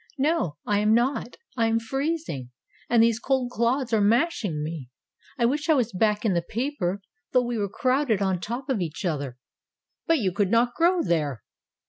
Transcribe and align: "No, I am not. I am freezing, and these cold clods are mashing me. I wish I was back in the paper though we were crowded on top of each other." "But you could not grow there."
"No, 0.17 0.57
I 0.65 0.79
am 0.79 0.95
not. 0.95 1.37
I 1.55 1.67
am 1.67 1.77
freezing, 1.79 2.49
and 2.89 3.03
these 3.03 3.19
cold 3.19 3.51
clods 3.51 3.93
are 3.93 4.01
mashing 4.01 4.63
me. 4.63 4.89
I 5.37 5.45
wish 5.45 5.69
I 5.69 5.75
was 5.75 5.91
back 5.93 6.25
in 6.25 6.33
the 6.33 6.41
paper 6.41 7.03
though 7.33 7.43
we 7.45 7.59
were 7.59 7.69
crowded 7.69 8.19
on 8.19 8.39
top 8.39 8.67
of 8.67 8.81
each 8.81 9.05
other." 9.05 9.37
"But 10.07 10.17
you 10.17 10.31
could 10.33 10.49
not 10.49 10.73
grow 10.73 11.03
there." 11.03 11.43